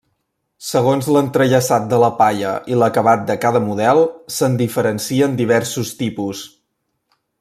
[0.67, 4.01] Segons l'entrellaçat de la palla i l'acabat de cada model,
[4.39, 6.43] se'n diferencien diversos tipus.